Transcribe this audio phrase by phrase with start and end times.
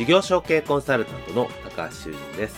[0.00, 2.56] 事業承継コンサルタントの高橋修人です。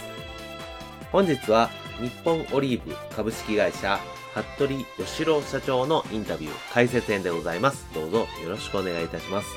[1.10, 3.98] 本日は日本オリーブ株式会社
[4.32, 7.84] 服部義郎社長のインタビュー解説編でございます。
[7.94, 9.48] どうぞよろしくお願いいたします。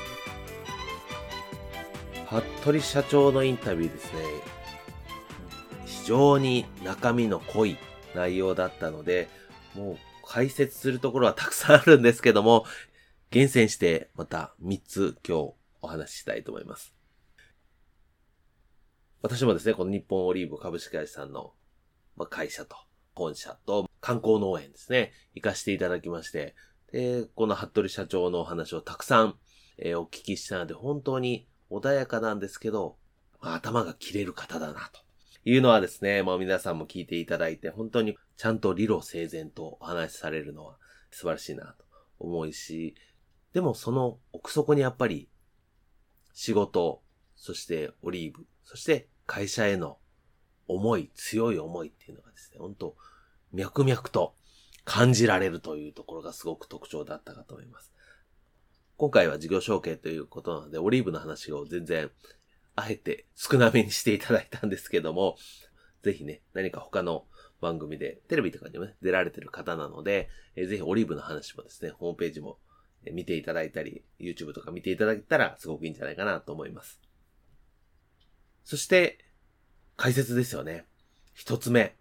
[2.24, 4.20] 服部社長のインタビューですね。
[5.84, 7.78] 非常に中身の濃い
[8.16, 9.28] 内容だったので、
[9.76, 12.64] もう解説するところはたくさんあるんですけども、
[13.30, 16.95] 厳選してまた3つ今日お話ししたいと思います。
[19.22, 21.52] 私もですね、この日本オリーブ株式会社さんの、
[22.16, 22.76] ま、会社と、
[23.14, 26.54] 本社と観光農園ですね、行かせていただきまして、
[26.92, 29.36] で、この服部社長のお話をたくさん、
[29.78, 32.96] えー、お聞きしたので、本当に穏やかなんですけど、
[33.40, 35.06] まあ、頭が切れる方だな、と。
[35.48, 40.76] いうのはですね、まあ皆さんも聞いていただいて、本当にちゃんと理路整然とお話しされるのは
[41.12, 41.84] 素晴らしいなと
[42.18, 42.96] 思うし、
[43.52, 45.28] でもその奥底にやっぱり
[46.34, 47.00] 仕事、
[47.36, 49.98] そしてオリーブ、そして会社への
[50.68, 52.96] 思い、強い思いっていうのがですね、本当
[53.52, 54.34] 脈々と
[54.84, 57.92] 感じられるというところがすごく特徴だったかと思います。
[58.96, 62.10] 今回は事業承継ということなので、オリーブの話を全然、
[62.76, 65.36] あえて少なめにしていただいたんですけども、
[66.02, 67.26] ぜひね、何か他の
[67.60, 72.58] 番組で、テレビとかにもね、出られてる方なので、えぜひオリーブの話もですね、ホームページも
[73.12, 77.00] 見ていただいたり、YouTube とか見ていただけたらすごくいいんじゃないかなと思います。
[78.66, 79.18] そして、
[79.96, 80.86] 解説ですよね。
[81.34, 81.94] 一つ目。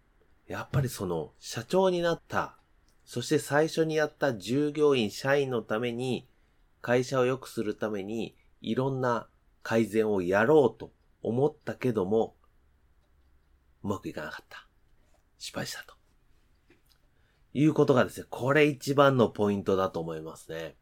[0.47, 2.57] やっぱりその、社長になった、
[3.03, 6.27] そして最初にやった従業員、社員のために、
[6.81, 9.27] 会社を良くするために、いろんな
[9.61, 12.35] 改善をやろうと思ったけども、
[13.83, 14.67] うまくいかなかった。
[15.37, 15.93] 失敗したと。
[17.53, 20.75] いうことがですね、これ一番のポイントだと思いますね。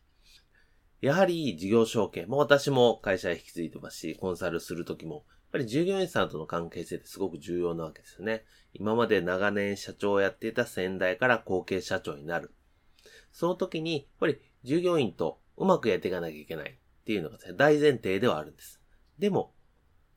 [1.01, 8.43] やはり事業承継、も私も会社へ引き継いでますし、コンサルするときもぱり従業員さんとの関係性ってすごく重要なわけですよね。
[8.73, 12.51] 今まで長年社長をやっていた先代から後継社長になる。
[13.31, 18.81] その時に、やっぱり従業員とうまくやっていかなきゃいけないっていうのが、大前提ではあるんです。
[19.19, 19.53] でも、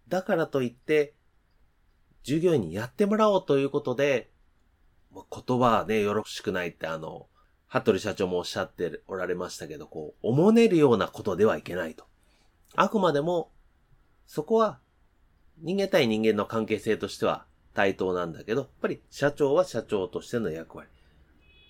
[0.08, 1.14] だからといって、
[2.22, 4.30] 従業員にやってもらおうということで、
[5.12, 7.28] 言葉はね、よろしくないってあの、
[7.66, 12.06] 服部社長もおっしゃっておられましたけど、こう、おもねるようなことではいけないと。
[12.74, 13.52] あくまでも、
[14.26, 14.80] そこは
[15.58, 20.88] 人間対人間の関係性としては対等なんだけど、やっぱり社長は社長としての役割。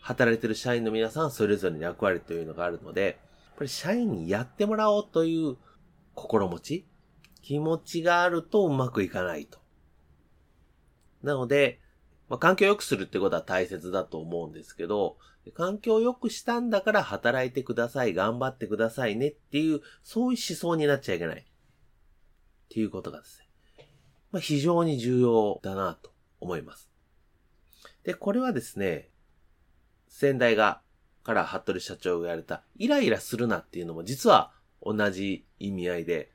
[0.00, 3.14] 働いてる社員の皆さんそれぞれの役割というのがあるので、やっ
[3.58, 5.56] ぱり社員にやってもらおうという
[6.14, 6.86] 心持ち、
[7.42, 9.58] 気持ちがあるとうまくいかないと。
[11.22, 11.80] なので、
[12.28, 15.16] まあ、環境を良くするってことは大切だと思うんですけど、
[15.54, 21.40] 環境を良くしたんだから働いてください、頑張ってくださいねっていう、そういう思想になっちゃいけない。
[21.40, 21.44] っ
[22.68, 23.45] ていうことがですね。
[24.32, 26.10] まあ、非常に重要だなと
[26.40, 26.90] 思います。
[28.04, 29.10] で、これはですね、
[30.08, 30.80] 先代が、
[31.24, 36.26] から服部社長が言われた、イライラするなっていうのも実は同じ意味合いで、やっ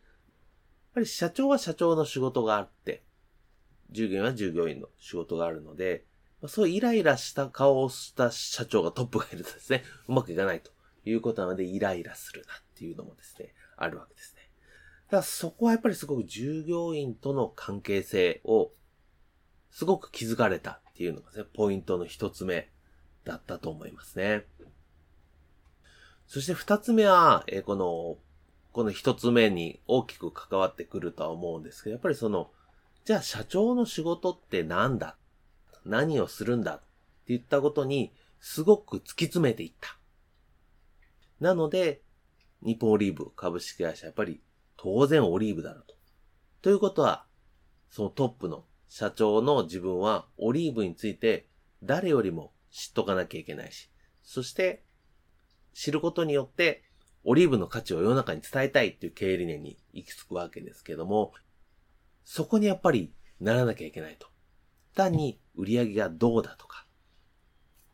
[0.96, 3.04] ぱり社長は社長の仕事があって、
[3.92, 6.06] 従業員は従業員の仕事があるので、
[6.42, 10.72] まあ、そうイライラした顔をした社長がトップがいるとですね、うまくいかないと
[11.06, 14.41] いうことなので、イライラするなっていうのもですね、あるわけですね。
[15.12, 18.72] だからそこはやっぱりすごく従業員との関係性を
[19.70, 22.70] すごく気づかれたっていうのがね、ポイントの一つ目
[23.26, 24.46] だったと思いますね。
[26.28, 28.18] そして二つ目は、えー、この、
[28.72, 32.50] この一つ目に大きく関わってくるとは思うんですけど、やっぱりその、
[33.04, 35.18] じゃあ社長の仕事って何だ？
[35.86, 36.76] 何をするんだ？
[36.76, 36.86] って
[37.28, 39.98] 言ったことに、すごく突き詰めていった。
[41.42, 42.02] なので、
[42.62, 44.40] 日本オリーブ株式会社、やっぱり
[44.84, 45.96] 当然オリーブだろうと。
[46.64, 47.28] ということは、
[47.92, 51.48] そのトップの社長の自分はオリーブについて
[51.84, 53.92] 誰よりも知っとかなきゃいけないし、
[54.24, 54.84] そして
[55.74, 56.84] 知ることによって
[57.24, 61.34] オリーブの価値を世の中に伝えたいっていう経営理念に行き着くわけですけども、
[62.24, 64.30] そこにやっぱりならなきゃいけないと。
[64.96, 66.88] 単に売り上げがどうだとか、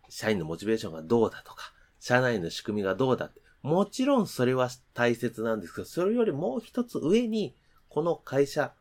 [0.07, 7.53] 社員のモチベーションがどうだとか、社内の仕組みがどうだって、もちろんそれは大切なんですけど、それよりもう一つ上に、
[7.89, 8.73] この会社、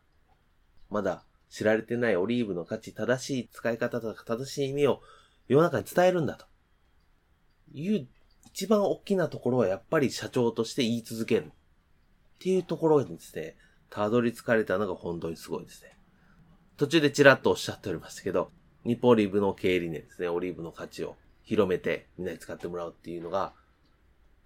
[0.91, 5.03] まだ知られてないオリーブの価値、正しい使い方とか正しい意味を
[5.49, 6.47] 世の中に伝えるんだと。
[7.75, 8.07] いう
[8.45, 11.47] 一番大きなところはやっぱり社長として言い続ける。
[11.47, 13.57] っていうところにですね、
[13.91, 15.99] たどり着かれたのが本当にすごいですね。
[16.77, 18.53] 途中でちらっとおっしゃっておりましたけど、
[18.85, 23.53] 日本オリーブの経営理念ですね、オリーブの価値を広めてみんなに使ってもらうっていうのが、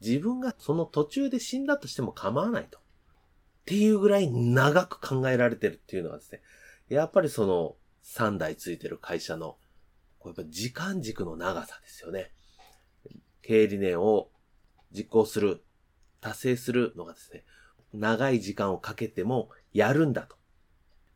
[0.00, 2.78] 自分がその途中で死んだとしても構わないと。
[2.78, 2.82] っ
[3.66, 6.40] ていうぐらい長く考えられてるっていうのがですね、
[6.88, 9.56] やっぱりその3台ついてる会社の、
[10.18, 12.32] これやっぱ時間軸の長さですよね。
[13.42, 14.30] 経営理念を
[14.92, 15.62] 実行する、
[16.20, 17.44] 達成するのがですね、
[17.92, 20.36] 長い時間をかけてもやるんだと。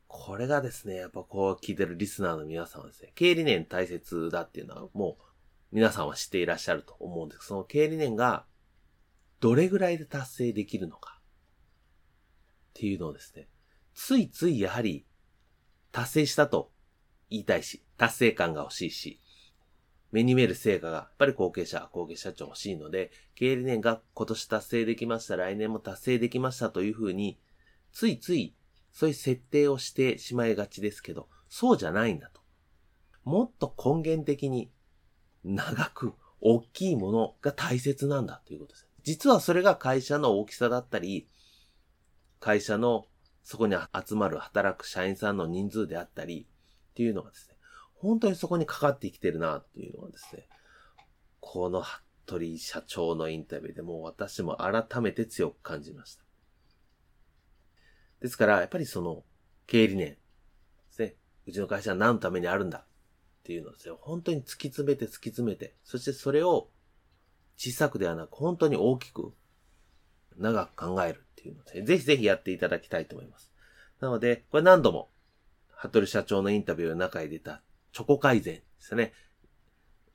[0.07, 5.25] これがですね、やっぱこう聞いてるリスナーの皆さんはですね、経営理念大切だっていうのはもう
[5.75, 8.45] 皆さんは知っていらっしゃると思うんですその経営理念が
[9.45, 11.23] どれぐらいで達成できるのかっ
[12.73, 13.47] ていうのをですね、
[13.93, 15.05] ついついやはり
[15.93, 16.73] 達成したと
[17.29, 19.21] 言いたいし、達成感が欲しいし、
[20.13, 27.39] 目に見える成果が、やっぱり後継者、後継社長欲しいので、経営理念が今年達成できました、来年も達成できましたというふうに、
[27.93, 28.57] ついつい
[28.93, 32.41] そういう設定をしてしまいがちですけど、そうじゃないんだと。
[33.25, 34.73] もっと根源的に
[35.45, 38.89] 長く大きいものが大切なんだということです。
[39.05, 41.29] 実はそれが会社の大きさだったり、
[42.41, 43.07] 会社の
[43.43, 46.47] そこに集まる働く社員さんの人数であったり
[46.91, 47.57] っていうのがですね、
[47.95, 50.49] 本当にそこにかかってきてるなっていうのがですね、
[51.41, 56.25] この服部社長のインタビューでも私も改めて強く感じました。
[58.21, 59.25] ですから、やっぱりその、
[59.67, 60.19] 経営理念で
[60.91, 61.17] すね。
[61.47, 62.87] うちの会社は何のためにあるんだっ
[63.43, 66.71] ていうのをですね、本当に突き詰めて突き詰めて、そしてそれを
[67.57, 69.33] 小さくではなく本当に大きく
[70.37, 73.51] 長く考えるっていうので、ぜひぜひやっていただきたいと思います。
[74.01, 75.11] なので、これ何度も、
[75.69, 77.63] 服部社長のインタビューの中に出た
[77.93, 79.13] チョコ改善ですね。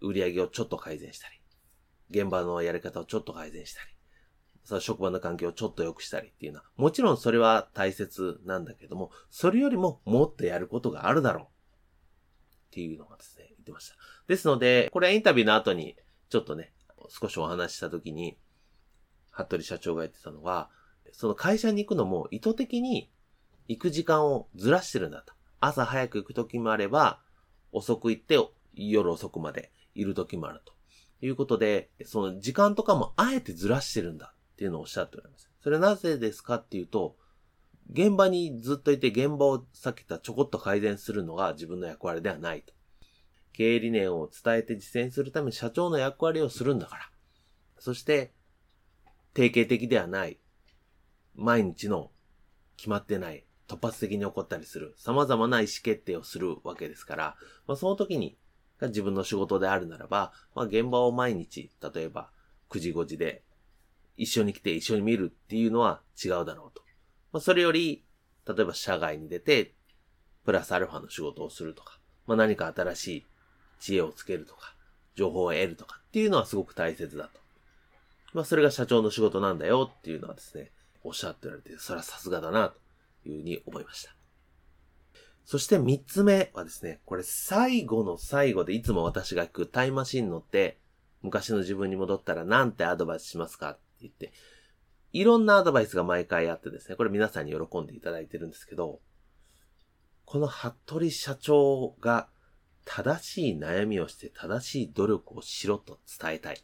[0.01, 1.36] 売り上げをちょっと改善したり、
[2.09, 3.88] 現場のやり方をちょっと改善したり、
[4.63, 11.45] その職場の環境をちょっと良くしたりっていうのは、もちろんそれは大切なんだけども、それよりももっとやることがあるだろう。
[11.45, 11.50] っ
[12.71, 13.95] ていうのがですね、言ってました。
[14.27, 15.95] ですので、これはインタビューの後に、
[16.30, 16.71] ちょっとね、
[17.10, 18.38] 少しお話しした時に、
[19.32, 20.70] 服部社長が言ってたのは、
[21.12, 23.12] その会社に行くのも意図的に
[23.68, 25.34] 行く時間をずらしてるんだと。
[25.60, 27.22] 朝早く行く時もあれば、
[27.72, 28.38] 遅く行って
[28.74, 30.74] 夜遅くまでいる時もあると。
[31.22, 34.34] いうことで、その時間とかもあえてずらしてるんだ。
[34.54, 35.50] っていうのをおっしゃっております。
[35.64, 37.16] それなぜですかっていうと、
[37.92, 42.74] 現場にずっといて現場をさっき言ったちょこっと改善するのが自分の役割ではないと。
[43.60, 47.10] 経営理念を伝えて実践するために社長の役割をするんだから。
[47.78, 48.32] そして、
[49.34, 50.40] 定型的ではない、
[51.36, 52.10] 毎日の
[52.78, 57.36] 決まってない、突発的に起こったりする、様々な意思決定をするわけですから、
[57.68, 58.38] まあ、その時に、
[58.78, 62.32] が自分の仕事であるならば、まあ、現場を毎日、例えば
[62.70, 63.44] 9時5時で
[64.16, 66.82] 一緒に来て一緒に見るっていうのは違うだろうと。
[67.34, 68.06] まあ、それより、
[68.48, 69.75] 例えば社外に出て、
[70.46, 73.25] プラスアルファの仕事をするとか、まあ、何か新しい
[73.79, 74.75] 知恵をつけるとか、
[75.15, 77.39] 情報を得るとかっていうのはすごく大切だと。
[78.33, 80.71] まあ、それが社長の仕事なんだよっていうのはですね、
[81.03, 82.69] おっしゃっておられて、それはさすがだな、
[83.24, 84.15] というふうに思いました。
[85.45, 90.77] そして三つ目はですね、これ最後の最後でいつも私が聞くタイマシン乗って、
[91.21, 94.31] 昔の自分に戻ったらなんてアドバイスしますかって言って、
[95.12, 99.00] いろんなアドバイスが毎回あってですね、これ皆さんに喜んでいただいてるんですけど、
[100.25, 102.29] この服部社長が
[102.86, 106.57] 正しい悩みをして正しい努力をしろと伝えたい。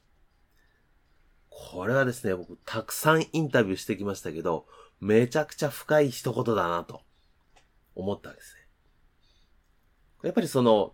[1.49, 4.65] これはですね、僕たくさんインタビューしてきましたけど、
[4.99, 7.01] めちゃくちゃ深い一言だなと
[7.95, 8.67] 思ったんですね。
[10.23, 10.93] やっぱりその、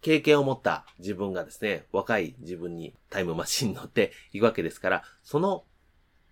[0.00, 5.64] 経験を持った自分がですね、若い自分にタイムマシンに乗っていくわけですから、その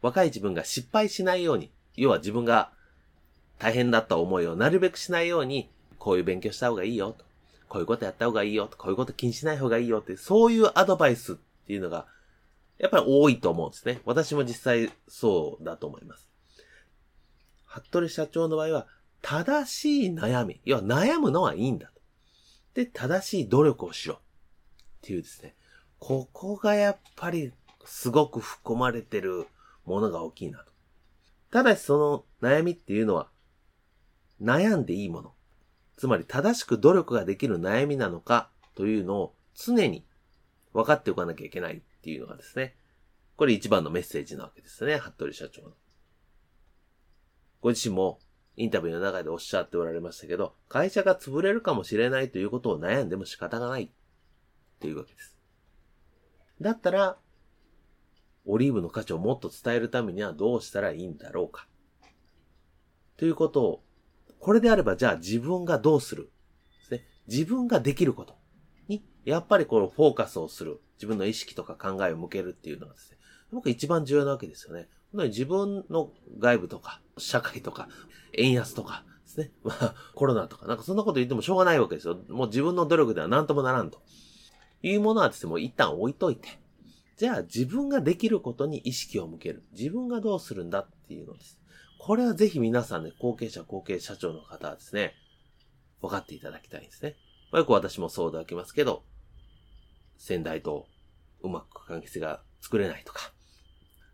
[0.01, 2.73] 若い自分が失敗しないように、要は自分が
[3.59, 7.25] 大変だった思いをなるべくしないように、こういう勉強した方がいいよと。
[7.69, 8.71] こういうことやった方がいいよ。
[8.77, 12.07] こういうこと気にしない方がいいよって、そういうアドバイスっていうのが、
[12.79, 14.01] やっぱり多いと思うんですね。
[14.05, 16.29] 私も実際そうだと思います。
[17.65, 18.87] 服部社長の場合は、
[19.21, 22.01] 正しい悩み、要は悩むのはいいんだと。
[22.75, 24.15] で、正しい努力をしろ。
[24.15, 24.19] っ
[25.03, 25.55] ていうですね。
[25.99, 27.53] ここがやっぱり
[27.85, 29.47] すごく含まれてる
[29.85, 30.73] ものが大きいなと。
[31.51, 31.99] ただしそ
[32.41, 33.29] の悩みっていうのは
[34.41, 35.33] 悩んでいいもの。
[35.99, 40.07] つまり正しく努力ができる悩みなのかというのを常に
[40.73, 42.77] 分かっておかなきゃいけないっていうのがですね。
[43.37, 44.97] これ一番のメッセージなわけですね。
[44.97, 45.73] 服部社長の。
[47.61, 48.21] ご自身も
[48.57, 53.89] インタビューの中でおっしゃっておられましたけど、会社が潰れるかもしれないということを悩んでも仕方がないっ
[54.79, 55.37] ていうわけです。
[56.61, 57.19] だったら、
[58.47, 61.67] オリーブの価値をもっと伝えるためにはどうしたらいいんだろうか。
[63.17, 63.83] ということを、
[64.41, 66.31] これであればじゃあ自分がどうする？
[66.81, 67.05] ですね。
[67.27, 68.37] 自分ができること
[68.89, 70.81] に、やっぱりこのフォーカスをする。
[70.97, 73.19] 自分の意識とか考えを向けるっていうのがですね。
[73.53, 74.89] 僕一番重要なわけですよね。
[75.13, 77.89] 自分の外部とか、社会とか、
[78.35, 79.53] 円安とかですね。
[79.63, 82.19] まあ、コロナとか、なんかそんなこと言ってもしょうがないわけですよ。
[82.29, 84.03] もう自分の努力では何ともならんと。
[84.83, 86.49] いうものはですね、もう一旦置いといて。
[87.17, 89.63] じゃあ自分ができることに意識を向ける。
[89.73, 91.59] 自分がどうするんだっていうのです。
[91.99, 95.15] これはぜひ皆さんね、後継者、後継社長の方はですね、
[96.01, 97.17] 分かっていただきたいんですね。
[97.51, 99.05] まあ、よく私もそうできますけど、
[100.17, 100.87] 先代と
[101.43, 103.33] うまく関係性が作れないとか、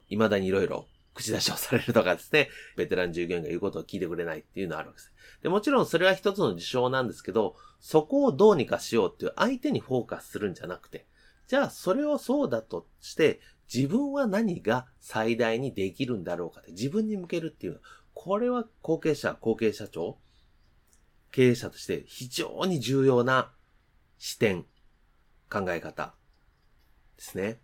[0.08, 5.12] 未だに色々口出しをされるとかですね、ベテラン従業員が言うことを聞いてくれないっていうのはあるわけです。
[5.42, 11.06] で、もちろんそれは一つの事象なんですけど、そこをどうにかしようっていう相手にフォーカスするんじゃなくて、
[11.46, 13.40] じゃあそれをそうだとして、
[13.72, 20.18] 自分は何が最大にできるんだろうかって自分に向けるっていうのは、これは後継者、後継社長、
[21.32, 23.52] 経営者として非常に重要な
[24.18, 24.66] 視点、
[25.50, 26.14] 考え方
[27.16, 27.60] ですね。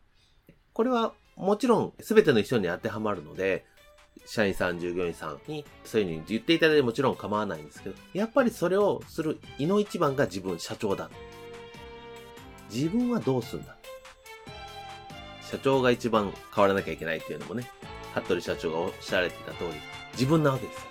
[0.73, 3.65] これはもちろん全ての人に当てはまるので、
[4.27, 11.09] 社員さん、従業員さんにそういうふうに言っていただいてもちろん構わないんですけど、やっぱりそれをする胃の一番が自分、社長だ。
[12.73, 13.77] 自分はどうするんだ？
[15.51, 17.69] 社長が一番変わらなきゃいけないっていうのもね、
[18.15, 19.71] 服部社長がおっしゃられてた通り、
[20.13, 20.87] 自分なわけです。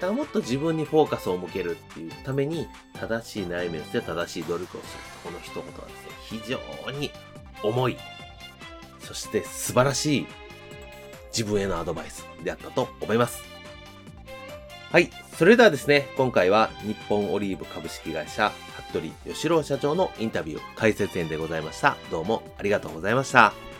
[0.00, 5.02] からもっと自分にフォーカスを向けるっていうために、正しい悩みをして正しい努力をする。
[5.24, 7.10] この一言はですね、非常に
[7.62, 7.96] 重い
[9.02, 10.26] そして素晴らしい
[11.36, 13.42] 自分へのアドバイスであったと思います。
[14.90, 15.10] はい。
[15.36, 18.52] それではですね、今回は日本オリーブ株式会社、
[18.90, 21.96] 服部義郎社長のインタビュー解説編でございました。
[22.10, 23.71] どうもありがとうございました。